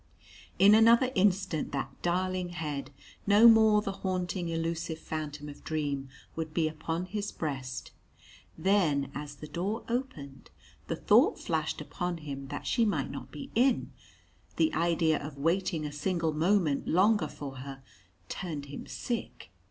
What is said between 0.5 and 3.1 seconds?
In another instant that darling head